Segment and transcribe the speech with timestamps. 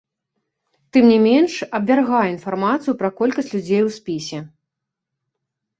[0.95, 4.39] Тым не менш абвяргае інфармацыю пра колькасць людзей у спісе.